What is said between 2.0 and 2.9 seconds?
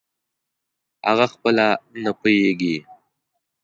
نه پییږي